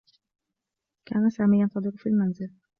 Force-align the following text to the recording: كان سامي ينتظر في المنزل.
كان 1.05 1.29
سامي 1.29 1.59
ينتظر 1.61 1.91
في 1.97 2.09
المنزل. 2.09 2.51